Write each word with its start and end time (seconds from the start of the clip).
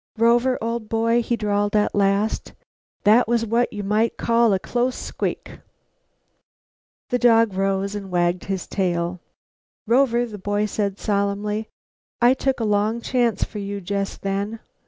"Rover, 0.17 0.57
old 0.63 0.89
boy," 0.89 1.21
he 1.21 1.35
drawled 1.35 1.75
at 1.75 1.93
last, 1.93 2.53
"that 3.03 3.27
was 3.27 3.45
what 3.45 3.71
you 3.71 3.83
might 3.83 4.17
call 4.17 4.51
a 4.51 4.57
close 4.57 4.95
squeak." 4.95 5.59
The 7.09 7.19
dog 7.19 7.53
rose 7.53 7.93
and 7.93 8.09
wagged 8.09 8.45
his 8.45 8.65
tail. 8.65 9.19
"Rover," 9.85 10.25
the 10.25 10.39
boy 10.39 10.65
said 10.65 10.97
solemnly, 10.97 11.67
"I 12.19 12.33
took 12.33 12.59
a 12.59 12.63
long 12.63 12.99
chance 12.99 13.43
for 13.43 13.59
you 13.59 13.79
just 13.79 14.23
then. 14.23 14.59